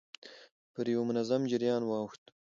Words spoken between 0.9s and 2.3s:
يوه منظم جريان واوښت.